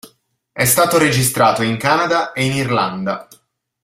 È 0.51 0.65
stato 0.65 0.97
registrato 0.97 1.61
in 1.61 1.77
Canada 1.77 2.31
e 2.31 2.43
in 2.45 2.53
Irlanda. 2.53 3.27